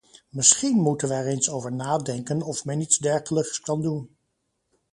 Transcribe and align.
Misschien 0.29 0.79
moeten 0.81 1.07
we 1.07 1.13
er 1.13 1.27
eens 1.27 1.49
over 1.49 1.71
nadenken 1.73 2.41
of 2.41 2.65
men 2.65 2.81
iets 2.81 2.97
dergelijks 2.97 3.59
kan 3.59 3.81
doen... 3.81 4.15